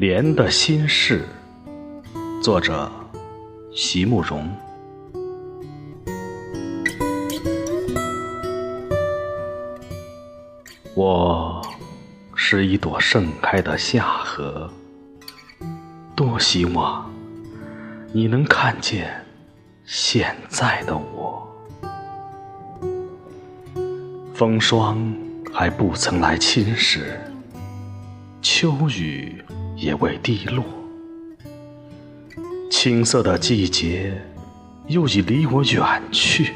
[0.00, 1.28] 莲的心事，
[2.42, 2.90] 作者
[3.70, 4.50] 席慕容。
[10.94, 11.60] 我
[12.34, 14.72] 是一朵盛开的夏荷，
[16.16, 17.12] 多希望
[18.10, 19.22] 你能看见
[19.84, 21.46] 现在的我。
[24.32, 25.14] 风霜
[25.52, 27.02] 还不曾来侵蚀。
[28.40, 29.44] 秋雨
[29.80, 30.62] 也未滴落，
[32.70, 34.12] 青涩的季节
[34.88, 36.52] 又已离我远去。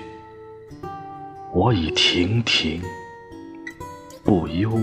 [1.50, 2.83] 我已亭亭，
[4.23, 4.78] 不忧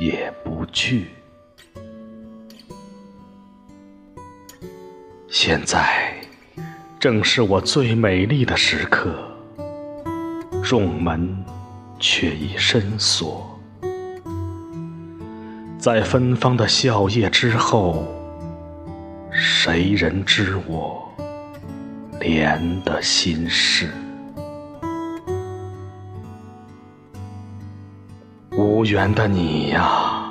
[0.00, 1.06] 也不惧。
[5.28, 6.12] 现在
[6.98, 9.14] 正是我最美丽的时刻，
[10.64, 11.44] 众门
[12.00, 13.49] 却已深锁。
[15.80, 18.06] 在芬芳的笑靥之后，
[19.32, 21.10] 谁人知我
[22.20, 23.88] 莲的心事？
[28.50, 30.22] 无缘的你呀，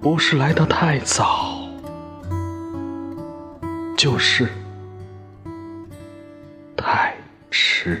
[0.00, 1.58] 不是来得太早，
[3.96, 4.48] 就是
[6.76, 7.16] 太
[7.50, 8.00] 迟。